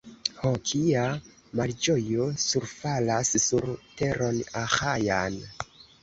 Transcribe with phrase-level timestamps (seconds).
[0.35, 1.01] Ho, kia
[1.59, 3.67] malĝojo surfalas sur
[3.99, 5.37] teron Aĥajan!